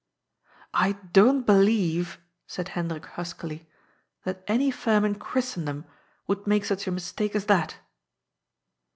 [0.73, 2.17] "I don't believe,"
[2.47, 3.69] said Hendrik huskily,"
[4.25, 5.85] that any firm in Christendom
[6.25, 7.75] would make such a mistake as that."